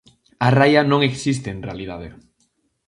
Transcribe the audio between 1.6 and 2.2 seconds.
realidade.